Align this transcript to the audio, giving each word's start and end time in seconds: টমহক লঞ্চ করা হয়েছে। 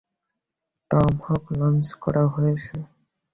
টমহক 0.91 1.43
লঞ্চ 1.59 1.85
করা 2.03 2.23
হয়েছে। 2.33 2.75